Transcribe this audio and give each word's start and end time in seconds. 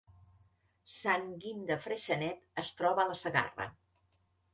Sant 0.93 1.27
Guim 1.43 1.59
de 1.71 1.77
Freixenet 1.83 2.41
es 2.63 2.71
troba 2.79 3.05
a 3.05 3.13
la 3.13 3.19
Segarra 3.25 3.69